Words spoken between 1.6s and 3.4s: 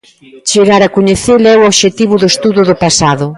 obxectivo do estudo do pasado.